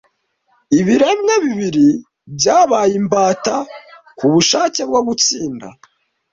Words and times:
ibiremwa 0.79 1.33
bibiri 1.43 1.87
byabaye 2.35 2.93
imbata 3.01 3.55
kubushake 4.17 4.81
bwo 4.89 5.01
gutsinda 5.07 5.67